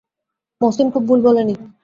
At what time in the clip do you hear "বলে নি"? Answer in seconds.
1.21-1.55